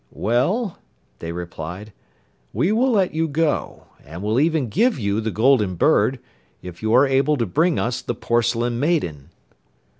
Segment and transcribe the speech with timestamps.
[0.09, 0.79] 'Well,'
[1.19, 1.93] they replied,
[2.53, 6.17] 'we will let you go, and will even give you the Golden Bird,
[6.63, 9.29] if you are able to bring us the Porcelain Maiden.